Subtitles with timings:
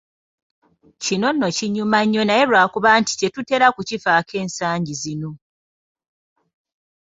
[1.03, 5.31] Kino nno kinyuma nnyo naye lwa kuba nti tetutera kukifaako ensangi zino.